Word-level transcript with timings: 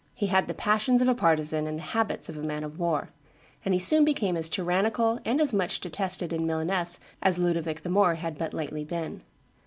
He 0.15 0.25
had 0.33 0.47
the 0.47 0.55
passions 0.55 0.99
of 1.03 1.07
a 1.07 1.13
partisan 1.13 1.67
and 1.67 1.77
the 1.77 1.83
habits 1.93 2.27
of 2.27 2.35
a 2.35 2.41
man 2.41 2.63
of 2.63 2.79
war; 2.79 3.09
and 3.63 3.71
he 3.71 3.79
soon 3.79 4.03
became 4.03 4.35
as 4.35 4.49
tyrannical 4.49 5.19
and 5.25 5.39
as 5.39 5.53
much 5.53 5.79
detested 5.79 6.33
in 6.33 6.47
Milaness 6.47 6.99
as 7.21 7.37
Ludovic 7.37 7.81
the 7.81 7.89
Moor 7.89 8.15
had 8.15 8.35
but 8.35 8.51
lately 8.51 8.83
been. 8.83 9.21